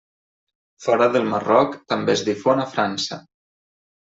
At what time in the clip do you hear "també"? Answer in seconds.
1.93-2.15